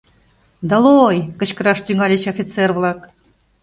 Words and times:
Долой!— 0.71 1.17
кычкыраш 1.39 1.79
тӱҥальыч 1.85 2.23
офицер-влак. 2.31 2.99